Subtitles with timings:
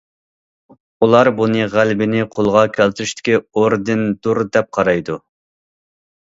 [1.07, 5.21] ئۇلار بۇنى غەلىبىنى قولغا كەلتۈرۈشتىكى« ئوردېن» دۇر، دەپ قارايدۇ!